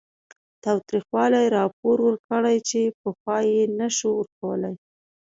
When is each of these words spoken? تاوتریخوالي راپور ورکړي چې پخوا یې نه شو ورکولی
تاوتریخوالي 0.63 1.45
راپور 1.57 1.97
ورکړي 2.07 2.57
چې 2.69 2.79
پخوا 3.01 3.37
یې 3.51 3.61
نه 3.79 3.87
شو 3.97 4.09
ورکولی 4.19 4.73